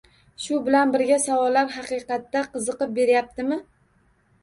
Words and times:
Shu 0.45 0.55
bilan 0.67 0.93
birga 0.95 1.19
savollar 1.27 1.71
haqiqatda 1.77 2.45
qiziqib 2.57 3.01
berayaptimi 3.01 3.63